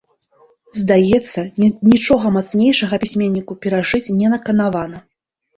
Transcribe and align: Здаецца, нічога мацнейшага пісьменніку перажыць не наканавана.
Здаецца, 0.79 1.43
нічога 1.91 2.25
мацнейшага 2.37 3.01
пісьменніку 3.05 3.59
перажыць 3.67 4.05
не 4.23 4.27
наканавана. 4.37 4.97